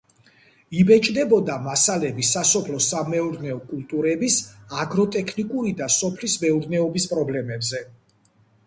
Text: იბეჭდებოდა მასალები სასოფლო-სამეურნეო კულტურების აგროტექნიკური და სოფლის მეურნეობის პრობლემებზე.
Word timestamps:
იბეჭდებოდა 0.83 1.57
მასალები 1.65 2.25
სასოფლო-სამეურნეო 2.29 3.61
კულტურების 3.69 4.39
აგროტექნიკური 4.87 5.79
და 5.85 5.95
სოფლის 6.01 6.41
მეურნეობის 6.47 7.09
პრობლემებზე. 7.15 7.89